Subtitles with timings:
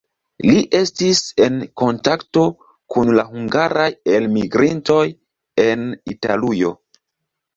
[0.49, 2.45] Li estis en kontakto
[2.95, 5.03] kun la hungaraj elmigrintoj
[5.67, 5.85] en
[6.15, 6.73] Italujo.